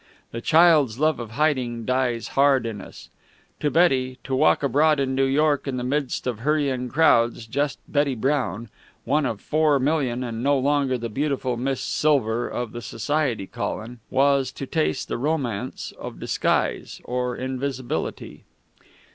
[0.31, 3.11] The child's love of hiding dies hard in us.
[3.59, 7.77] To Betty, to walk abroad in New York in the midst of hurrying crowds, just
[7.87, 8.69] Betty Brown
[9.05, 13.99] one of four million and no longer the beautiful Miss Silver of the society column,
[14.09, 18.43] was to taste the romance of disguise, or invisibility.